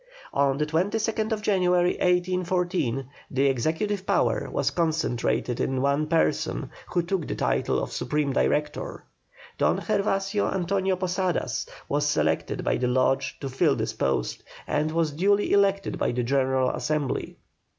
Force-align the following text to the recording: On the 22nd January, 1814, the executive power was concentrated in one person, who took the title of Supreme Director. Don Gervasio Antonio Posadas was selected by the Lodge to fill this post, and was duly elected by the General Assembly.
On 0.33 0.57
the 0.57 0.65
22nd 0.65 1.43
January, 1.43 1.91
1814, 1.91 3.05
the 3.29 3.45
executive 3.45 4.03
power 4.03 4.49
was 4.51 4.71
concentrated 4.71 5.59
in 5.59 5.79
one 5.79 6.07
person, 6.07 6.71
who 6.87 7.03
took 7.03 7.27
the 7.27 7.35
title 7.35 7.77
of 7.79 7.91
Supreme 7.91 8.33
Director. 8.33 9.03
Don 9.59 9.79
Gervasio 9.79 10.49
Antonio 10.51 10.95
Posadas 10.95 11.67
was 11.87 12.07
selected 12.07 12.63
by 12.63 12.77
the 12.77 12.87
Lodge 12.87 13.39
to 13.41 13.47
fill 13.47 13.75
this 13.75 13.93
post, 13.93 14.43
and 14.65 14.89
was 14.91 15.11
duly 15.11 15.51
elected 15.53 15.99
by 15.99 16.11
the 16.11 16.23
General 16.23 16.71
Assembly. 16.71 17.37